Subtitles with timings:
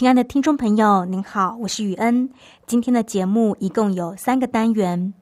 [0.00, 2.30] 亲爱的听众朋友，您好，我是雨恩。
[2.66, 5.12] 今天的节目一共有三个单元。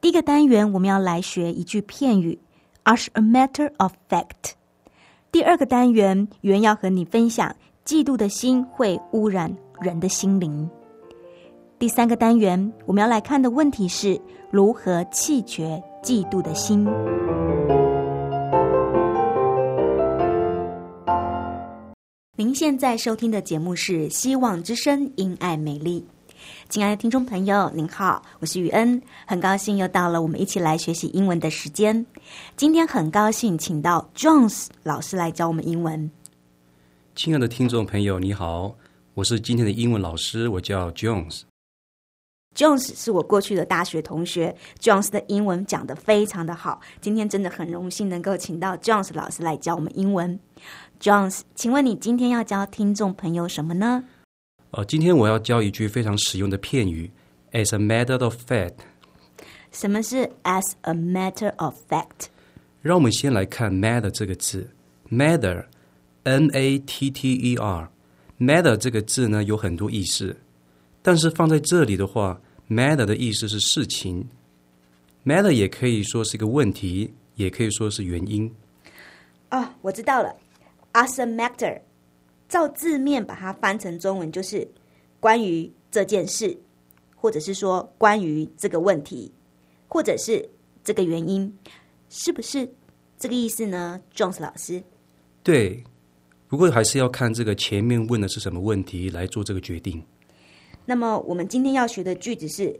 [0.00, 2.36] 第一个单元我们要来学一句片语
[2.82, 4.54] ，as a matter of fact。
[5.30, 7.54] 第二个单元，雨恩要和你分享，
[7.86, 10.68] 嫉妒的心会污染人的心灵。
[11.78, 16.84] 第三个单元，我们要来看的问题是如何弃绝嫉妒的心。
[22.36, 26.00] 您现在收听的节目是《希望之声·因爱美丽》。
[26.68, 32.04] 亲爱的听众朋友，您好，我是雨恩，很高兴又到了我们一起来学习英文的时间。
[32.56, 36.10] 今天很高兴请到 Jones 老师来教我们英文。
[37.14, 38.74] 亲爱的听众朋友，你好，
[39.14, 41.42] 我是今天的英文老师，我叫 Jones。
[42.54, 46.80] Jones 是我过去的大学同学，Jones 的英文讲得非常的好。
[47.00, 50.38] 今天真的很荣幸能够请到 Jones 老师来教我们英文。
[51.00, 54.04] Jones，请问你今天要教听众朋友什么呢？
[54.70, 57.10] 呃，今天我要教一句非常实用的片语
[57.52, 58.74] ，as a matter of fact。
[59.72, 62.28] 什么是 as a matter of fact？
[62.80, 64.70] 让我们先来看 matter 这个字
[65.10, 70.36] ，matter，m a t t e r，matter 这个字呢有很多意思，
[71.02, 74.28] 但是放在这里的话，matter 的意思是事情
[75.24, 78.50] ，matter 也可以说是一个问题，也可以说是原因。
[79.50, 80.34] 哦，我知道了。
[80.92, 81.80] As a matter，
[82.48, 84.68] 照字面把它翻成中文就是
[85.18, 86.56] 关于这件事，
[87.16, 89.32] 或者是说关于这个问题，
[89.88, 90.48] 或者是
[90.84, 91.52] 这个原因，
[92.08, 92.68] 是不是
[93.18, 94.82] 这个意思呢？Jones 老师，
[95.42, 95.82] 对，
[96.46, 100.02] 不过还是要看这个前面问的是什么问题来做这个决定。
[100.84, 102.78] 那么我们今天要学的句子是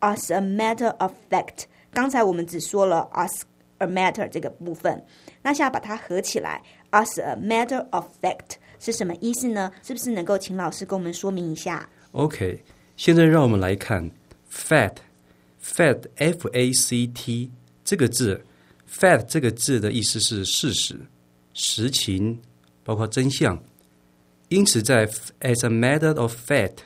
[0.00, 1.64] As a matter of fact。
[1.92, 3.42] 刚才我们只说了 As
[3.78, 5.04] a matter 这个部分，
[5.42, 6.62] 那现在把它合起来。
[6.92, 9.72] As a matter of fact 是什么意思呢？
[9.82, 12.62] 是不是能够请老师跟我们说明一下？OK，
[12.96, 14.10] 现在让我们来看
[14.52, 17.50] fact，fact，f a c t
[17.84, 18.44] 这个字
[18.88, 21.00] ，fact 这个字的意思是事实、
[21.54, 22.40] 实情，
[22.84, 23.60] 包括真相。
[24.48, 25.06] 因此，在
[25.40, 26.78] as a matter of fact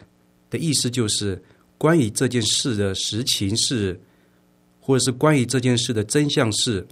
[0.55, 1.43] 的意思就是
[1.77, 4.01] 关于这件事的实情是，
[4.81, 6.87] 或者是关于这件事的真相是，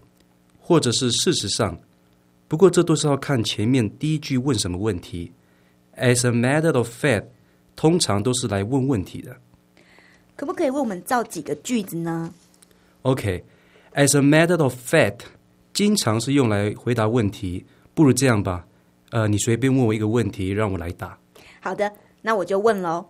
[0.58, 1.78] 或者是事实上。
[2.48, 5.30] 不过，这都是要看前面第一句问什么问题。
[5.96, 7.26] As a matter of fact，
[7.76, 9.36] 通常都是来问问题的。
[10.34, 12.34] 可不可以为我们造几个句子呢
[13.02, 15.20] ？OK，as a matter of fact，
[15.72, 17.64] 经常是用来回答问题。
[17.94, 18.66] 不如这样吧，
[19.10, 21.16] 呃，你随便问我一个问题，让我来答。
[21.60, 23.06] 好的，那我就问喽。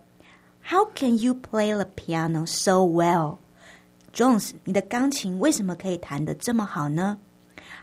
[0.70, 4.52] How can you play the piano so well，Jones？
[4.66, 7.20] 你的钢琴为什么可以弹得这么好呢？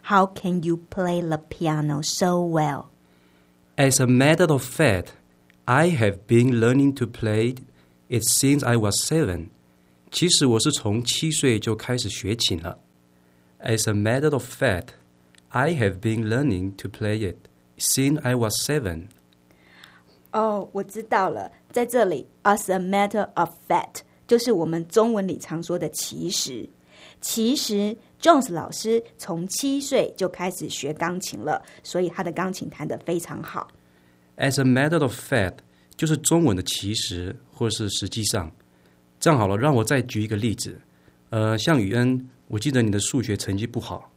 [0.03, 2.87] How can you play the piano so well?
[3.77, 5.09] As a matter of fact,
[5.65, 7.57] I have been learning to play
[8.09, 9.49] it since I was seven.
[10.11, 12.79] 其实我是从七岁就开始学琴了。
[13.61, 14.89] As a matter of fact,
[15.49, 17.49] I have been learning to play it
[17.79, 19.09] since I was seven.
[20.32, 26.70] 哦，我知道了，在这里，as a matter of fact 就是我们中文里常说的其实。
[27.22, 33.68] 其实 Jones 老师从七岁就开始学钢琴了，所以他的钢琴弹得非常好。
[34.38, 35.56] As a matter of fact，
[35.98, 38.52] 就是中文的其实或是实际上。
[39.20, 40.80] 这样好了，让我再举一个例子。
[41.30, 44.10] 呃，像雨恩，我记得你的数学成绩不好。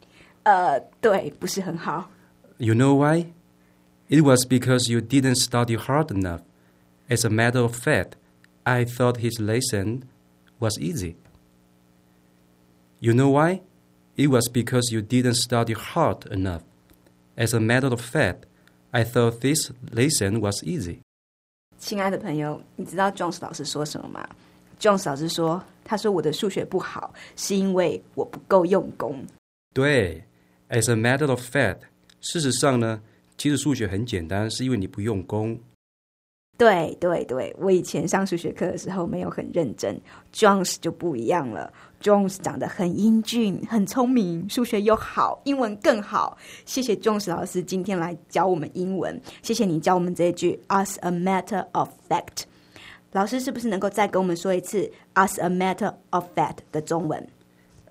[0.44, 2.08] 呃，对，不是很好。
[2.58, 3.26] You know why?
[4.12, 6.42] It was because you didn't study hard enough.
[7.10, 8.16] As a matter of fact,
[8.66, 10.04] I thought his lesson
[10.60, 11.16] was easy.
[13.00, 13.62] You know why?
[14.18, 16.64] it was because you didn't study hard enough.
[17.38, 18.48] As a matter of fact,
[18.92, 21.02] I thought this lesson was easy.
[21.78, 24.28] 亲爱的朋友，你知道 Jones 老师说什么吗？
[24.80, 29.24] Jones 老师说，他说我的数学不好，是因为我不够用功。
[29.75, 30.24] 对，
[30.69, 31.81] as a matter of fact，
[32.19, 33.00] 事实上呢，
[33.43, 35.59] 其实数学很简单，是因为你不用功。
[36.56, 40.00] 对对对，我以前上数学课的时候没有很认真
[40.33, 41.73] ，Jones 就不一样了。
[42.00, 46.39] Jones 长得很英俊，很聪明，数学又好，英文更好。
[46.67, 52.44] 谢谢 Jones 老师今天来教我们英文，谢谢你教我们这一句 "as a matter of fact"。
[53.11, 57.29] 老师是不是能够再跟我们说一次 "as a matter of fact" 的中文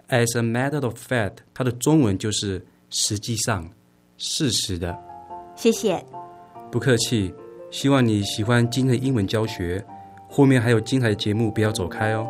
[0.07, 3.69] ？As a matter of fact，它的中文就是实际上、
[4.15, 5.10] 事实的。
[5.61, 6.03] 谢谢，
[6.71, 7.31] 不客气。
[7.69, 9.85] 希望你喜欢今天的英文教学，
[10.27, 12.25] 后面还有精彩的节目，不要走开哦。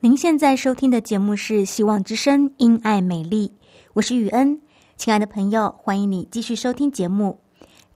[0.00, 3.48] 您现在收听的节目是《希望之声·因爱美丽》，
[3.94, 4.60] 我是雨恩，
[4.98, 7.40] 亲爱的朋友，欢迎你继续收听节目。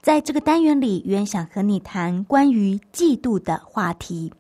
[0.01, 4.33] 在这个单元里，雨恩想和你谈关于嫉妒的话题。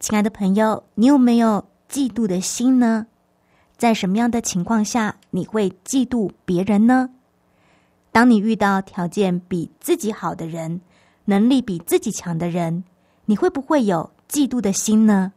[0.00, 3.08] 亲爱的朋友，你有没有嫉妒的心呢？
[3.84, 7.10] 在什么样的情况下你会嫉妒别人呢？
[8.12, 10.80] 当你遇到条件比自己好的人，
[11.26, 12.82] 能力比自己强的人，
[13.26, 15.34] 你会不会有嫉妒的心呢？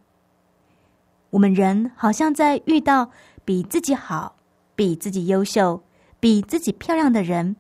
[1.30, 3.12] 我们人好像在遇到
[3.44, 4.38] 比自己好、
[4.78, 5.84] 比自己优秀、
[6.22, 7.54] 比自己漂亮的人，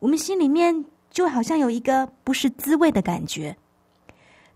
[0.00, 3.56] 我们心里面就好像有一个不是滋味的感觉。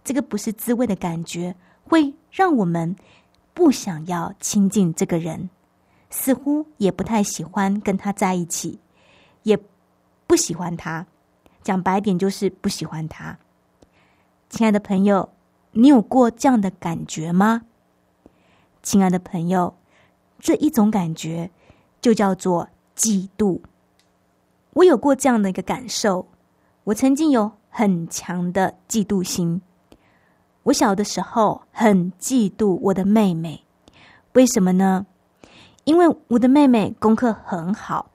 [0.03, 2.97] 这个不是滋味的感觉，会让我们。
[3.53, 5.51] 不想要亲近这个人，
[6.11, 8.79] 似乎也不太喜欢跟他在一起，
[9.45, 9.59] 也
[10.27, 11.07] 不喜欢他。
[11.63, 13.39] 讲白点，就是不喜欢他。
[14.49, 15.29] 亲爱的朋友，
[15.73, 17.63] 你有过这样的感觉吗？
[18.83, 19.75] 亲爱的朋友，
[20.39, 21.51] 这一种感觉
[22.01, 23.61] 就叫做嫉妒。
[24.73, 26.27] 我有过这样的一个感受，
[26.85, 29.61] 我曾经有很强的嫉妒心。
[30.63, 33.65] 我小的时候很嫉妒我的妹妹，
[34.33, 35.07] 为什么呢？
[35.85, 38.11] 因为我的妹妹功课很好，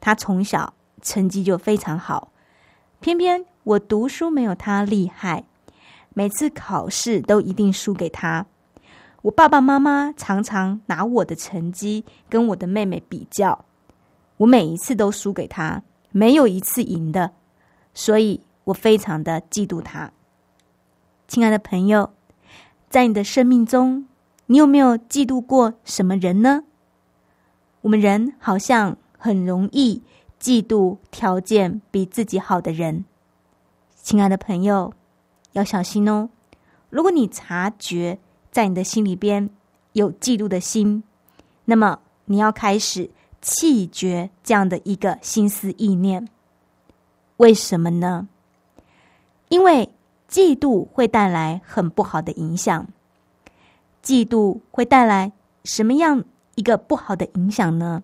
[0.00, 2.32] 她从小成绩就非常好，
[3.00, 5.44] 偏偏我读书没有她厉害，
[6.14, 8.46] 每次考试都一定输给她。
[9.22, 13.64] 我爸爸妈妈常常拿我的成绩跟我的妹妹比较，
[14.38, 17.30] 我每一次都输给她，没有一次赢的，
[17.94, 20.10] 所以我非常的嫉妒她。
[21.28, 22.10] 亲爱的朋友，
[22.90, 24.06] 在你的生命中，
[24.46, 26.64] 你有没有嫉妒过什么人呢？
[27.82, 30.02] 我们人好像很容易
[30.40, 33.04] 嫉妒条件比自己好的人。
[33.96, 34.92] 亲爱的朋友，
[35.52, 36.30] 要小心哦！
[36.90, 38.18] 如果你察觉
[38.50, 39.50] 在你的心里边
[39.92, 41.04] 有嫉妒的心，
[41.66, 46.26] 那么你要开始弃绝这样的一个心思意念。
[47.36, 48.28] 为什么呢？
[49.50, 49.90] 因为。
[50.32, 52.86] 嫉妒会带来很不好的影响。
[54.02, 55.30] 嫉妒会带来
[55.62, 56.24] 什么样
[56.54, 58.02] 一个不好的影响呢？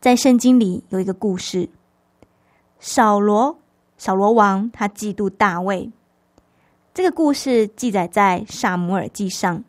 [0.00, 1.68] 在圣经里有一个故事，
[2.80, 3.58] 扫罗，
[3.96, 5.90] 扫罗王他嫉妒大卫。
[6.94, 9.62] 这个故事记载在萨姆尔记上。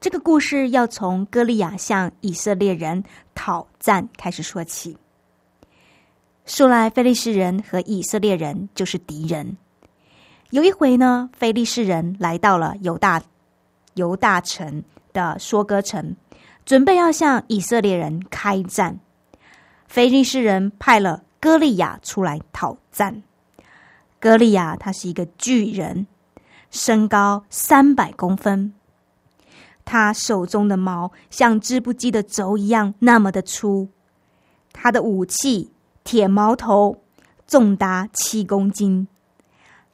[0.00, 3.02] 这个故事要从歌利亚向以色列人
[3.34, 4.96] 讨战开始说起。
[6.44, 9.56] 素来非利士人和以色列人就是敌人。
[10.50, 13.22] 有一回呢，菲利士人来到了犹大
[13.94, 16.16] 犹大城的说歌城，
[16.68, 19.00] 准备要向以色列人开战。
[19.86, 23.22] 菲利士人派了歌利亚出来讨战。
[24.20, 26.06] 歌利亚他是一个巨人，
[26.70, 28.74] 身高三百公分，
[29.86, 33.88] 他手中的矛像织布机的轴一样那么的粗，
[34.74, 35.72] 他的武器
[36.04, 37.02] 铁矛头
[37.46, 39.08] 重达七公斤。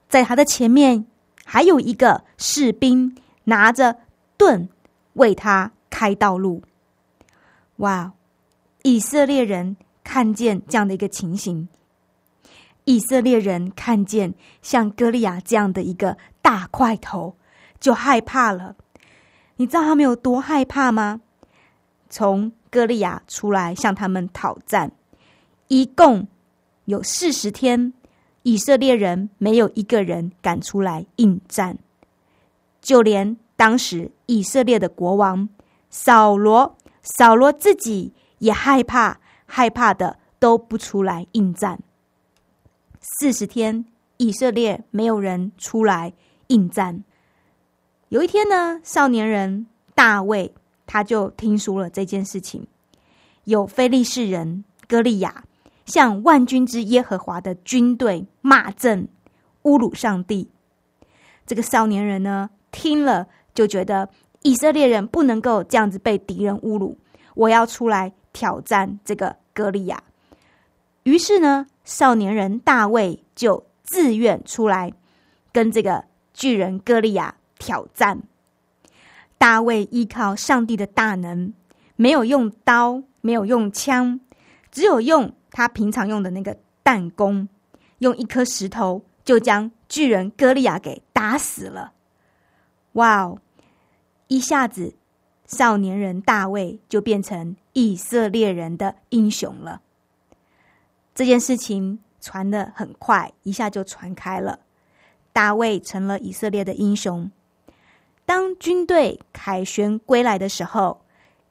[0.09, 1.07] 在他的前面
[1.45, 3.99] 还有一个士兵拿着
[4.37, 4.69] 盾
[5.13, 6.61] 为他开道路。
[7.77, 8.13] 哇！
[8.83, 11.69] 以色列人看见这样的一个情形，
[12.85, 17.37] 以色列人看见像歌利亚这样的一个大块头，
[17.79, 18.75] 就害怕了。
[19.57, 21.21] 你知道他们有多害怕吗？
[22.11, 24.91] 从歌利亚出来向他们讨战，
[25.69, 26.27] 一共
[26.87, 27.93] 有四十天。
[28.43, 31.79] 以色列人没有一个人敢出来应战，
[32.83, 35.49] 就连当时以色列的国王
[35.97, 41.79] 扫罗，扫罗自己也害怕，害怕的都不出来应战。
[43.01, 43.87] 四十天，
[44.17, 46.13] 以色列没有人出来
[46.49, 47.05] 应战，
[48.09, 50.53] 有一天呢，少年人大卫
[50.85, 52.67] 他就听说了这件事情，
[53.45, 55.45] 有非利士人歌利亚
[55.87, 59.09] 向万军之耶和华的军队骂阵，
[59.63, 60.51] 侮辱上帝。
[61.47, 64.11] 这个少年人呢，听了就觉得
[64.45, 66.99] 以色列人不能够这样子被敌人侮辱，
[67.35, 70.03] 我要出来挑战这个歌利亚。
[71.05, 74.93] 于是呢，少年人大卫就自愿出来
[75.51, 78.21] 跟这个巨人歌利亚挑战。
[79.39, 81.55] 大卫依靠上帝的大能，
[81.97, 84.21] 没有用刀，没有用枪，
[84.71, 87.49] 只有用他平常用的那个弹弓，
[88.01, 91.93] 用一颗石头就将巨人歌利亚给打死了。
[92.93, 93.39] 哇哦！
[94.35, 94.95] 一下子，
[95.47, 99.81] 少年人大卫就变成以色列人的英雄了。
[101.15, 104.59] 这件事情传的很快，一下就传开了。
[105.33, 107.31] 大卫成了以色列的英雄。
[108.27, 111.03] 当军队凯旋归来的时候，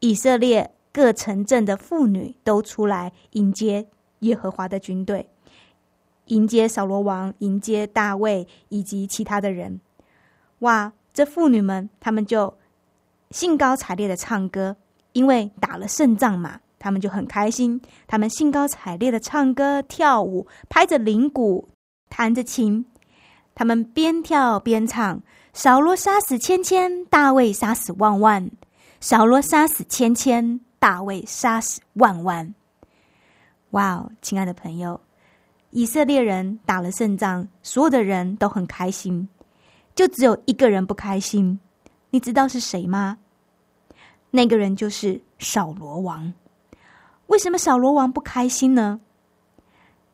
[0.01, 3.87] 以色列各城镇的妇女都出来迎接
[4.19, 5.29] 耶和华的军队，
[6.25, 9.79] 迎接扫罗王，迎接大卫以及其他的人。
[10.59, 10.91] 哇！
[11.13, 12.57] 这妇女们，她们就
[13.33, 14.77] 兴高采烈的唱歌，
[15.13, 16.59] 因为打了胜仗嘛。
[16.77, 21.69] 他们就很开心，他们兴高采烈的唱歌跳舞，拍着铃鼓，
[22.09, 22.85] 弹着琴。
[23.55, 25.21] 他们边跳边唱
[25.53, 28.49] ：“扫罗杀死千千，大卫杀死万万；
[28.99, 32.53] 扫罗杀死千千，大卫杀死万万。”
[33.71, 34.99] 哇哦，亲爱的朋友，
[35.71, 39.27] 以色列人打了胜仗，所有的人都很开心，
[39.95, 41.59] 就只有一个人不开心。
[42.09, 43.17] 你知道是谁吗？
[44.35, 46.33] 那个人就是扫罗王。
[47.27, 48.99] 为什么扫罗王不开心呢？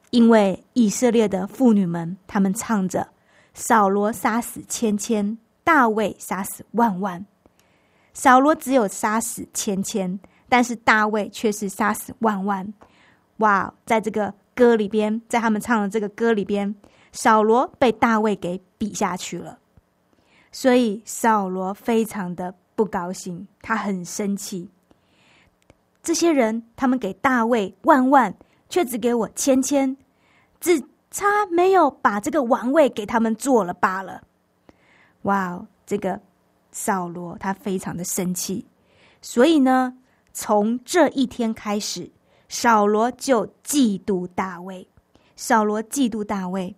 [0.10, 3.08] 因为以色列的妇女们，他们唱着
[3.56, 7.26] “扫罗杀死千千，大卫杀死万万”。
[8.14, 12.74] 扫罗只有杀死千千，但是大卫却是杀死万万。
[13.38, 16.76] 哇，在这个歌里边，在他们唱的这个歌里边，
[17.14, 19.60] 扫罗被大卫给比下去了，
[20.52, 24.70] 所以扫罗非常的不高兴，他很生气。
[26.02, 28.34] 这些人，他们给大卫万万，
[28.70, 29.98] 却只给我千千，
[30.62, 30.82] 只
[31.12, 34.24] 差没有把这个王位给他们做了罢了。
[35.24, 36.22] 哇哦，这个
[36.72, 38.66] 扫罗他非常的生气，
[39.22, 39.98] 所以呢，
[40.32, 42.10] 从这一天开始，
[42.48, 44.88] 扫罗就嫉妒大卫。
[45.36, 46.78] 扫罗嫉妒大卫，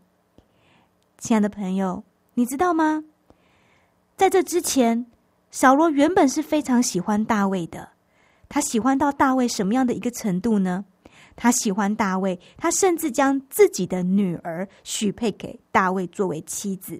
[1.19, 2.03] 亲爱的朋友，
[2.33, 3.03] 你知道吗？
[4.17, 5.05] 在这之前，
[5.51, 7.89] 扫罗原本是非常喜欢大卫的。
[8.49, 10.85] 他喜欢到大卫什么样的一个程度呢？
[11.35, 16.99] 他喜欢大卫，他甚至将自己的女儿许配给大卫作为妻子。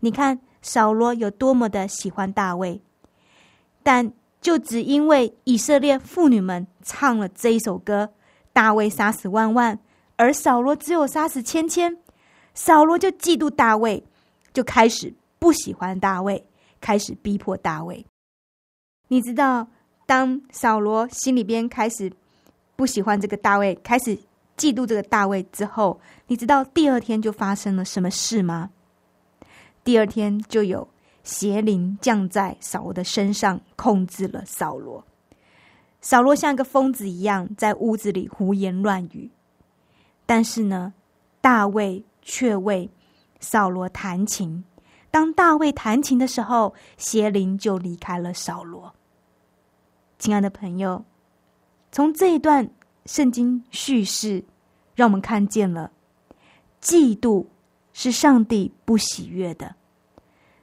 [0.00, 2.80] 你看扫罗有多么的喜欢大卫，
[3.82, 8.10] 但就只因为以色列妇女们唱了这一首歌，
[8.52, 9.78] 大卫杀死万万，
[10.16, 11.96] 而扫罗只有杀死千千，
[12.54, 14.02] 扫罗就嫉妒大卫，
[14.52, 16.44] 就开始不喜欢大卫，
[16.80, 18.06] 开始逼迫大卫。
[19.08, 19.68] 你知道？
[20.06, 22.12] 当扫罗心里边开始
[22.74, 24.16] 不喜欢这个大卫，开始
[24.56, 28.70] 嫉妒这个大卫之后，你知道第二天就发生了什么事吗？
[29.84, 30.88] 第二天就有
[31.22, 35.06] 邪灵降在扫罗的身上，控制了扫罗。
[36.00, 39.30] 扫罗像一个疯子一样在屋子里胡言乱语，
[40.26, 40.92] 但是呢，
[41.40, 42.90] 大卫却为
[43.38, 44.64] 扫罗弹琴。
[45.10, 48.94] 当大卫弹琴的时候，邪灵就离开了扫罗。
[50.18, 51.04] 亲爱的朋友，
[51.90, 52.70] 从这一段
[53.06, 54.44] 圣经叙事，
[54.94, 55.90] 让我们看见了
[56.80, 57.46] 嫉妒
[57.92, 59.74] 是上帝不喜悦的。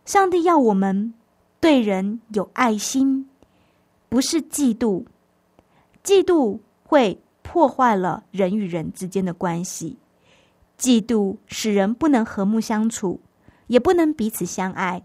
[0.06, 1.14] 上帝要我们
[1.60, 3.30] 对人有爱心，
[4.08, 5.04] 不是嫉妒。
[6.04, 9.98] 嫉妒会破坏了人与人之间的关系，
[10.80, 13.20] 嫉妒使人不能和睦相处，
[13.68, 15.04] 也不能彼此相爱。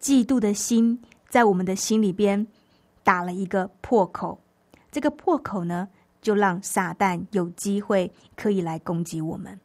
[0.00, 2.46] 嫉妒的心在我们的心里边。
[3.06, 4.40] 打了一个破口，
[4.90, 5.88] 这个破口呢，
[6.20, 9.60] 就让撒旦有机会可以来攻击我们。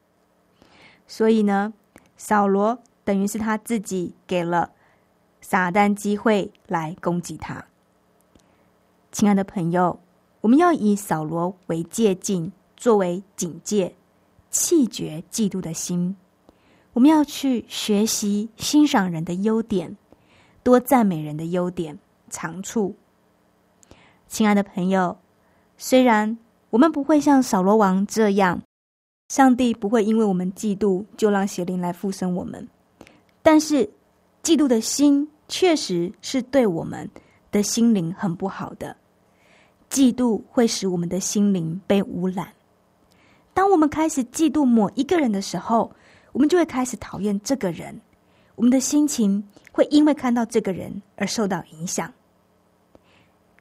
[1.08, 1.74] 所以呢，
[2.18, 4.74] 扫罗等于是他自己给了
[5.42, 7.66] 撒旦机会来攻击他。
[9.12, 10.00] 亲爱的朋友，
[10.42, 13.96] 我们要以扫罗为借镜，作为警戒，
[14.52, 16.16] 弃绝嫉妒的心。
[16.94, 19.96] 我们要去学习欣赏人的优点，
[20.62, 21.98] 多赞美人的优点
[22.30, 22.96] 长处。
[24.28, 25.18] 亲爱的朋友，
[25.78, 26.38] 虽然
[26.70, 28.62] 我们不会像扫罗王这样，
[29.30, 32.68] 上帝不会因为我们嫉妒就让邪灵来附身我们，
[33.42, 33.86] 但是
[34.44, 37.10] 嫉妒的心确实是对我们
[37.52, 38.98] 的心灵很不好的。
[39.90, 42.54] 嫉妒会使我们的心灵被污染。
[43.54, 45.92] 当我们开始嫉妒某一个人的时候，
[46.32, 48.00] 我们就会开始讨厌这个人。
[48.56, 52.12] 我们的心情会因为看到这个人而受到影响。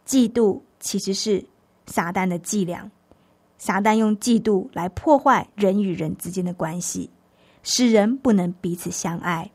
[0.07, 1.45] 嫉妒其实是
[1.87, 2.91] 撒旦的伎俩，
[3.59, 7.09] 撒旦用嫉妒来破坏人与人之间的关系，
[7.63, 9.51] 使人不能彼此相爱。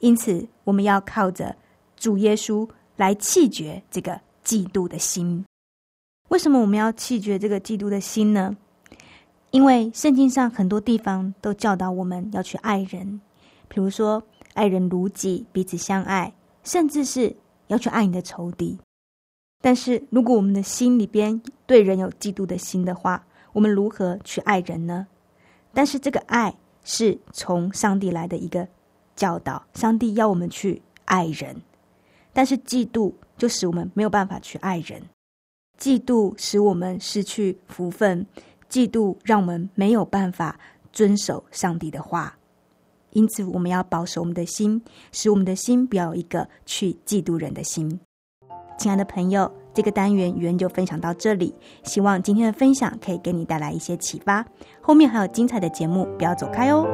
[0.00, 1.54] 因此，我们要靠着
[1.96, 5.44] 主耶稣来弃绝这个嫉妒的心。
[6.30, 8.56] 为什么我们要弃绝这个嫉妒的心呢？
[9.54, 13.20] 因为圣经上很多地方都教导我们要去爱人，
[13.68, 14.20] 比如说
[14.54, 16.34] 爱人如己，彼此相爱，
[16.64, 17.36] 甚至是
[17.68, 18.76] 要去爱你的仇敌。
[19.62, 25.06] 但是如果我们的心里边对人有嫉妒的心的话，我们如何去爱人呢？
[25.72, 28.66] 但是这个爱是从上帝来的一个
[29.14, 31.62] 教导，上帝要我们去爱人，
[32.32, 35.00] 但是嫉妒就使我们没有办法去爱人，
[35.78, 38.26] 嫉妒使我们失去福分，
[38.74, 40.58] 嫉妒让我们没有办法
[40.92, 42.36] 遵守上帝的话，
[43.10, 48.00] 因此我们要保守我们的心，使我们的心不要有一个去嫉妒人的心。
[48.76, 51.54] 亲爱的朋友，这个单元语言就分享到这里。
[51.84, 54.44] 希望今天的分享可以给你带来一些启发。
[54.80, 56.84] 后面还有精彩的节目，不要走开哦。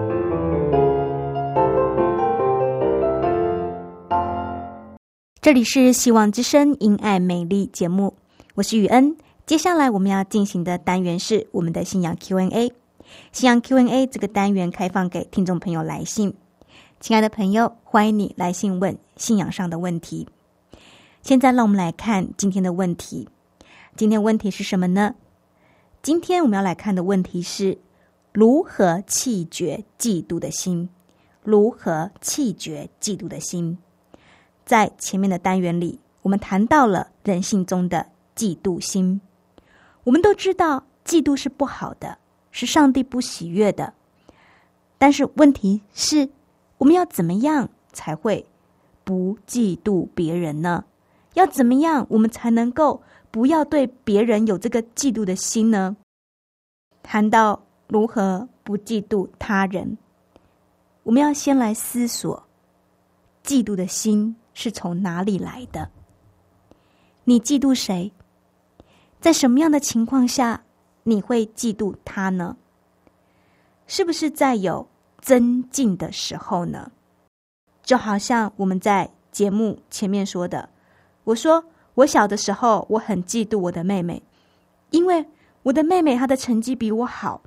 [5.40, 8.14] 这里是希望之声因爱美丽节目，
[8.54, 9.16] 我是雨恩。
[9.50, 12.72] 接下来我们要进行的单元是我们的信仰 Q&A。
[13.32, 16.32] 信仰 Q&A 这个单元开放给听众朋友来信。
[17.00, 20.28] 亲爱的朋友，欢迎你来信问信仰上的问题。
[21.22, 23.28] 现在，让我们来看今天的问题。
[23.96, 25.16] 今天问题是什么呢？
[26.00, 27.76] 今天我们要来看的问题是：
[28.30, 30.88] 如何弃绝嫉妒的心？
[31.42, 33.78] 如何弃绝嫉妒的心？
[34.64, 39.20] 在前面的单元里，我们谈到了人性中的嫉妒心。
[40.04, 42.18] 我们都知道，嫉妒是不好的，
[42.50, 43.92] 是上帝不喜悦的。
[44.98, 46.28] 但是，问题是，
[46.78, 48.46] 我们要怎么样才会
[49.04, 50.84] 不嫉妒别人呢？
[51.34, 55.96] 要怎么样，我们才能够不要对别人有这个嫉妒的心呢？
[57.02, 59.96] 谈到如何不嫉妒他人，
[61.02, 62.42] 我们要先来思索，
[63.44, 65.88] 嫉妒的心是从哪里来的？
[67.24, 68.12] 你嫉妒谁？
[69.20, 70.62] 在什么样的情况下
[71.02, 72.56] 你会嫉妒他呢？
[73.86, 74.88] 是不是在有
[75.20, 76.90] 增进的时候呢？
[77.82, 80.68] 就好像我们在节目前面说的。
[81.24, 84.22] 我说，我小的时候，我很嫉妒我的妹妹，
[84.90, 85.26] 因为
[85.64, 87.42] 我的妹妹她的成绩比我好。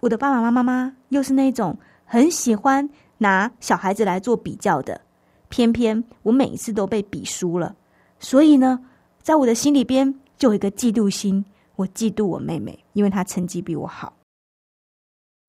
[0.00, 5.00] 我的爸爸妈妈妈又是那种很喜欢拿小孩子来做比较的，
[5.48, 7.74] 偏偏我每一次都被比输了，
[8.20, 8.84] 所以呢，
[9.22, 11.44] 在我的心里边就有一个嫉妒心，
[11.76, 14.16] 我嫉妒我妹妹，因为她成绩比我好。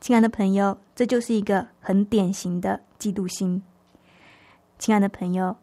[0.02, 3.62] 亲爱的朋友，这就是一个很典型的嫉妒心。
[4.78, 5.56] 亲爱的朋友。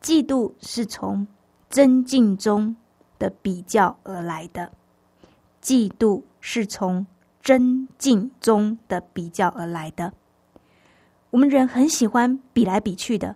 [0.00, 1.26] 嫉妒是从
[1.68, 2.76] 增进中
[3.18, 4.70] 的比较而来的，
[5.60, 7.04] 嫉妒是从
[7.42, 10.14] 增进中的比较而来的。
[11.30, 13.34] 我们人很喜欢比来比去的，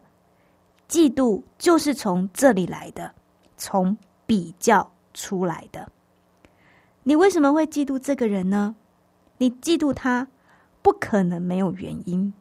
[0.89, 3.13] 嫉妒就是从这里来的，
[3.57, 5.91] 从比较出来的。
[7.05, 8.77] 你为什么会嫉妒这个人呢？
[9.39, 10.29] 你嫉妒他，
[10.83, 12.33] 不可能没有原因。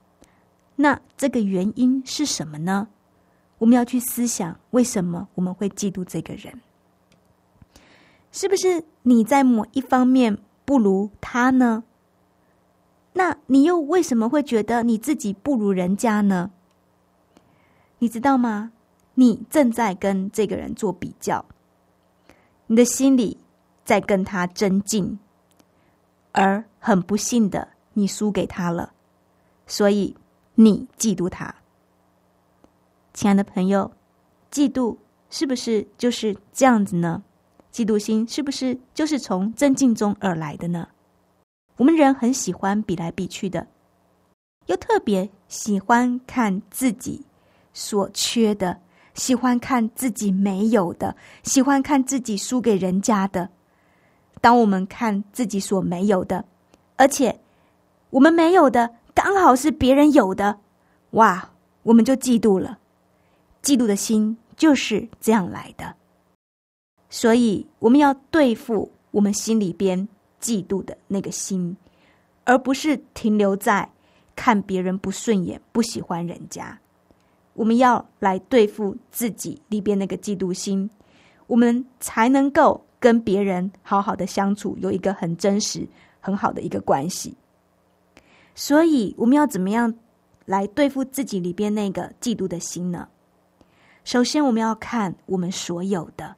[0.76, 2.88] 那这个原因是什么呢？
[3.58, 6.62] 我们要去思想，为什么我们会嫉妒这个人？
[8.32, 11.84] 是不是你在某一方面不如他呢？
[13.14, 16.52] 那你又为什么会觉得你自己不如人家呢？
[18.00, 18.72] 你知道吗？
[19.16, 21.44] 你正在跟这个人做比较，
[22.72, 23.38] 你的心里
[23.84, 25.20] 在跟他争竞，
[26.32, 28.94] 而很不幸的，你输给他了，
[29.68, 30.16] 所以
[30.56, 31.54] 你嫉妒他。
[33.14, 33.92] 亲爱的朋友，
[34.50, 34.96] 嫉妒
[35.30, 37.22] 是不是就是这样子呢？
[37.74, 40.88] 嫉妒心是不是就是从增进中而来的呢？
[41.76, 43.68] 我们人很喜欢比来比去的，
[44.68, 47.26] 又特别喜欢看自己
[47.74, 48.80] 所缺的，
[49.13, 53.50] 喜欢看自己没有的，喜欢看自己输给人家的。
[54.39, 56.43] 当我们看自己所没有的，
[56.95, 57.39] 而且
[58.10, 60.60] 我们没有的刚好是别人有的，
[61.12, 61.52] 哇，
[61.84, 62.80] 我们就嫉妒了。
[63.62, 65.93] 嫉妒的心就是这样来的，
[67.10, 70.08] 所以我们要对付我们心里边
[70.41, 71.78] 嫉妒的那个心，
[72.43, 73.88] 而不是停留在
[74.36, 76.80] 看别人不顺眼、不喜欢人家。
[77.54, 80.90] 我们要来对付自己里边那个嫉妒心，
[81.48, 85.86] 我们才能够跟别人好好的相处，有一个很真实、
[86.22, 87.36] 很好的一个关系。
[88.56, 89.94] 所以，我们要怎么样
[90.46, 93.08] 来对付自己里边那个嫉妒的心呢？
[94.06, 96.36] 首先，我们要看我们所有的，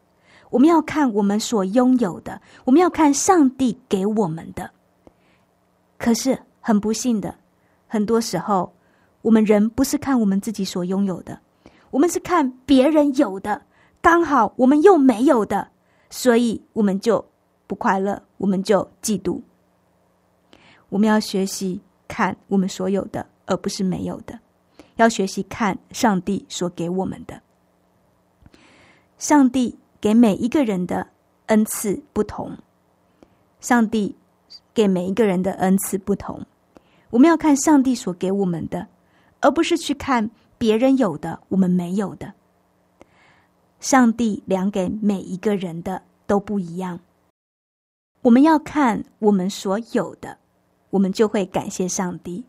[0.49, 4.69] 我们要看我们所拥有的，我们要看上帝给我们的。
[5.97, 7.35] 可是，很不幸的，
[7.87, 8.73] 很多时候。
[9.23, 11.39] 我们人不是看我们自己所拥有的，
[11.91, 13.63] 我们是看别人有的，
[14.01, 15.69] 刚好我们又没有的，
[16.09, 17.25] 所以我们就
[17.65, 19.41] 不快乐，我们就嫉妒。
[20.89, 24.35] 我们要学习看我们所有的，而不是没有的；
[24.97, 27.41] 要学习看上帝所给我们的。
[29.17, 31.07] 上帝给每一个人的
[31.45, 32.51] 恩赐不同，
[33.61, 34.17] 上帝
[34.73, 36.45] 给每一个人的恩赐不同，
[37.09, 38.85] 我们要看上帝所给我们的。
[39.43, 42.33] 而不是去看别人有的，我们没有的。
[43.81, 47.01] 上帝量给每一个人的都不一样。
[48.21, 50.37] 我们要看我们所有的，
[50.91, 52.45] 我们就会感谢上帝。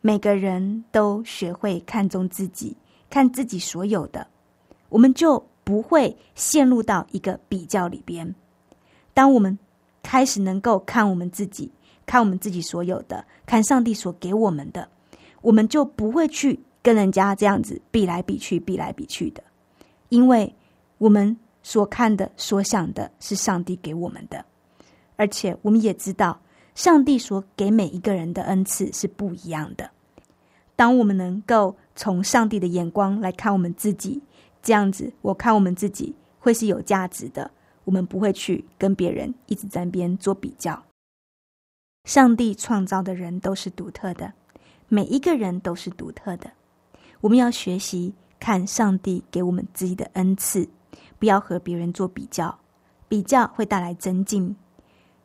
[0.00, 2.74] 每个人都学会看重自己，
[3.10, 4.26] 看自己所有的，
[4.88, 8.34] 我们就不会陷入到一个比较里边。
[9.12, 9.58] 当我们
[10.02, 11.70] 开始能够看我们自己，
[12.06, 14.88] 看我们自己所有的，看上帝所给我们的。
[15.40, 19.42] 我们就不会去跟人家这样子比来比去、比来比去的，
[20.08, 20.54] 因为
[20.98, 24.44] 我们所看的、所想的是上帝给我们的，
[25.16, 26.40] 而且我们也知道，
[26.74, 29.90] 上帝所给每一个人的恩赐是不一样的。
[30.76, 34.22] 当我们能够从上帝的眼光来看我们自己，
[34.62, 37.50] 这样子，我看我们自己会是有价值的。
[37.84, 40.84] 我们不会去跟别人一直在边做比较。
[42.04, 44.32] 上帝创造的人都是独特的。
[44.88, 46.50] 每一个人都是独特的，
[47.20, 50.66] 我们要学习看上帝给我们自己的恩赐，
[51.18, 52.58] 不要和别人做比较，
[53.06, 54.56] 比较会带来增进。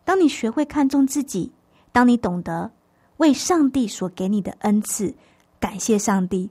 [0.04, 1.54] 当你学会看重自己，
[1.93, 2.71] 当你懂得
[3.17, 5.15] 为上帝所给你的恩赐
[5.62, 6.49] 感谢上帝，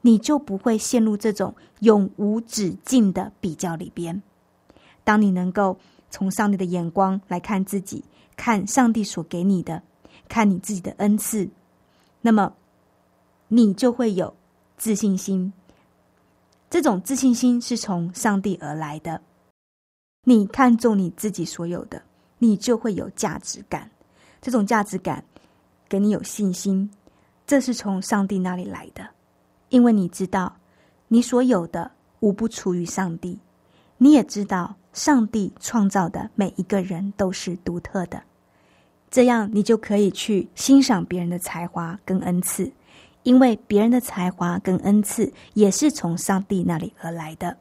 [0.00, 4.22] 你就不会陷入这种永无止境的比较里边。
[5.04, 5.76] 当你能够
[6.08, 8.02] 从上帝的眼光来看自己，
[8.36, 9.82] 看上帝所给你的，
[10.28, 11.50] 看你自己的恩赐。
[12.20, 12.52] 那么，
[13.48, 14.34] 你就会有
[14.76, 15.52] 自信心。
[16.68, 19.20] 这种自信心是从上帝而来的。
[20.24, 22.02] 你看重你自己所有的，
[22.38, 23.90] 你就会有价值感。
[24.42, 25.24] 这种价值感
[25.88, 26.90] 给你有信心，
[27.46, 29.08] 这是从上帝那里来的。
[29.70, 30.54] 因为你知道，
[31.08, 33.38] 你所有的无不出于上帝。
[33.96, 38.22] 你也知道，上帝创造的每一个人都是独特的。
[39.10, 42.70] 这样，你就可以去欣赏别人的才华跟恩赐，
[43.22, 47.56] 因为别人的才华跟恩赐也是从上帝那里而来的。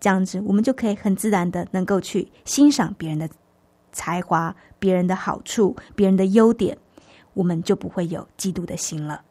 [0.00, 3.28] 这样子，我们就可以很自然的能够去欣赏别人的
[3.92, 6.78] 才华、别人的好处、别人的优点，
[7.34, 9.22] 我们就不会有嫉妒的心了。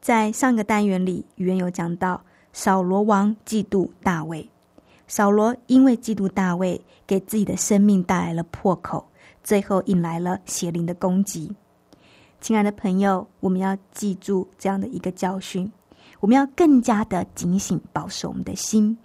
[0.00, 4.48] 在上个单元里，语言有讲到扫罗王嫉妒大卫，
[5.08, 9.06] 扫罗因为嫉妒大卫，给自己的生命带来了破口。
[9.48, 11.50] 最后引来了邪灵的攻击。
[12.38, 15.72] 亲爱的朋友，我们要记住这样的一个教训：
[16.20, 18.98] 我们要更加的警醒，保守我们的心，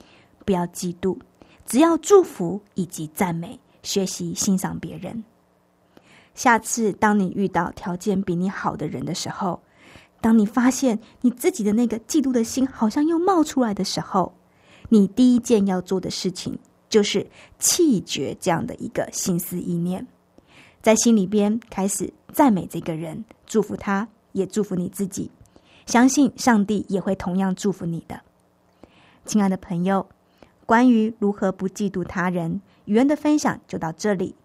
[0.44, 1.18] 不要嫉妒，
[1.66, 5.24] 只要祝福以及赞美，学习欣赏别人。
[6.36, 9.62] 下次当你遇到条件比你好的人的时候，
[10.20, 14.34] 当你发现你自己的那个嫉妒的心好像又冒出来的时候，
[14.90, 17.26] 你第一件要做的事情就是
[17.60, 20.06] 弃绝这样的一个心思意念。
[20.84, 25.32] 在心里边开始赞美这个人，祝福他，也祝福你自己。
[25.86, 28.20] 相信上帝也会同样祝福你的，
[29.26, 30.06] 亲爱的朋友。
[30.66, 34.36] 关于如何不嫉妒他人，语言的分享就到这里。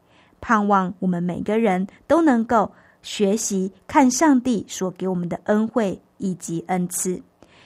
[0.40, 2.70] 盼望我们每个人都能够
[3.02, 7.20] 学习看上帝所给我们的恩惠以及恩赐，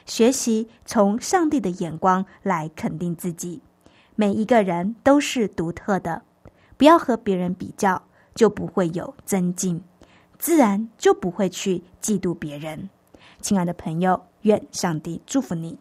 [0.07, 3.61] 学习从上帝的眼光来肯定自己。
[4.15, 6.23] 每一个人都是独特的，
[6.79, 8.03] 不要和别人比较。
[8.35, 9.83] 就不会有增进，
[10.39, 12.91] 自然就不会去嫉妒别人。
[13.41, 15.79] 亲爱的朋友，愿上帝祝福你。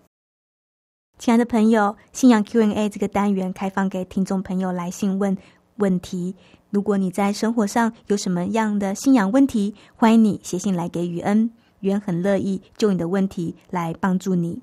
[1.18, 5.38] 亲爱的朋友，信仰 Q&A 这个单元开放给听众朋友来信问
[5.76, 6.36] 问题。
[6.72, 14.62] 如果你在生活上有什么样的信仰问题，欢迎你写信来给雨恩，雨恩很乐意就你的问题来帮助你。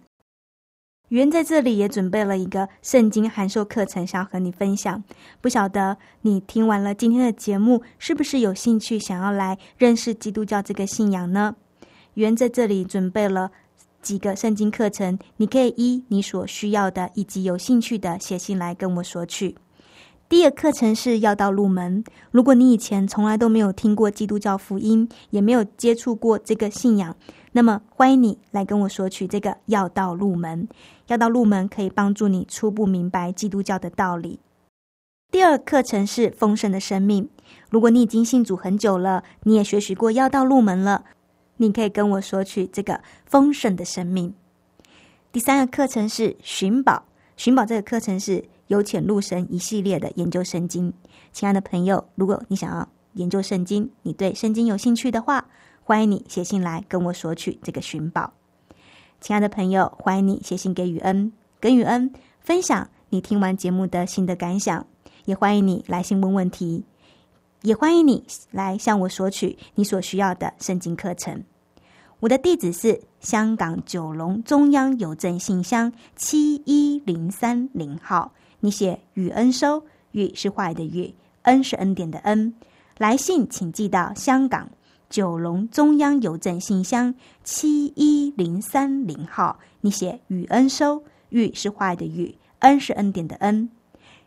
[1.09, 5.03] 原在这里也准备了一个圣经函授课程，想要和你分享。
[5.41, 11.57] 不晓得你听完了今天的节目，是不是有兴趣想要来认识基督教这个信仰呢？
[12.15, 13.51] 原在这里准备了
[14.03, 19.57] 几个圣经课程，你可以依你所需要的以及有兴趣的写信来跟我索取。
[20.29, 22.05] 第一个课程是要道入门。
[22.31, 27.17] 如果你以前从来都没有听过基督教福音，也没有接触过这个信仰，
[27.53, 30.69] 那么欢迎你来跟我索取这个要道入门。
[31.09, 34.39] 要道入门可以帮助你初步明白基督教的道理。
[35.31, 37.29] 第二课程是丰盛的生命。
[37.71, 41.05] 如果你已经信主很久了，你也学习过要道入门了，
[41.57, 44.33] 你可以跟我索取这个丰盛的生命。
[45.33, 47.05] 第三个课程是寻宝。
[47.37, 48.45] 寻宝这个课程是。
[48.69, 50.93] 由浅入深一系列的研究圣经，
[51.33, 55.47] 亲爱的朋友，如果你想要研究圣经，你对圣经有兴趣的话，
[55.83, 58.35] 欢迎你写信来跟我索取这个寻宝。
[59.21, 64.87] 亲爱的朋友，欢迎你写信给雨恩，跟雨恩分享你听完节目的心得感想，
[65.25, 66.85] 也欢迎你来信问问题，
[67.63, 71.43] 也欢迎你来向我索取你所需要的圣经课程。
[72.21, 78.33] 我的地址是香港九龙中央邮政信箱七一零三零号。
[78.61, 82.55] 你写雨恩收，雨是坏的雨，恩是恩典的恩。
[82.99, 84.69] 来信请寄到香港
[85.09, 89.59] 九龙中央邮政信箱七一零三零号。
[89.81, 93.71] 你写雨恩收，雨是坏的雨，恩是恩典的恩。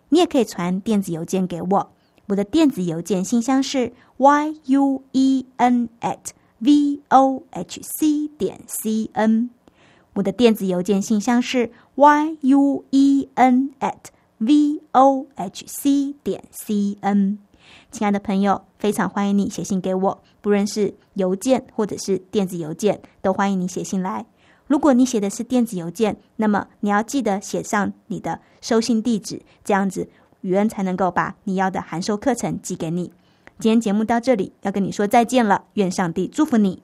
[0.10, 1.92] 你也可以传电子邮件给我，
[2.28, 9.50] 我的电子邮件信箱是 y u e n at v o h c 点 c n。
[10.14, 17.38] 我的电子邮件信箱是 y u e n at v o h c 点 c n，
[17.92, 24.26] 亲爱的朋友，非常欢迎你写信给我，不论是邮件或者是电子邮件，都欢迎你写信来。
[24.68, 30.08] 如果你写的是电子邮件，那么你要记得写上你的收信地址，这样子
[30.42, 33.12] 雨恩才能够把你要的函授课程寄给你。
[33.60, 36.82] 今天节目到这里，要跟你说再见了，愿上帝祝福你。